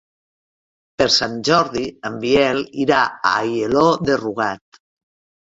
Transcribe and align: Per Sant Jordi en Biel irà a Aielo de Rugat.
Per 1.01 1.05
Sant 1.15 1.35
Jordi 1.49 1.83
en 2.09 2.15
Biel 2.23 2.63
irà 2.87 3.03
a 3.11 3.35
Aielo 3.43 3.85
de 4.09 4.19
Rugat. 4.25 4.83